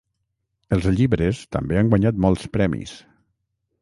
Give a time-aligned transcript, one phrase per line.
[0.77, 2.95] Els llibres també han guanyat molts premis.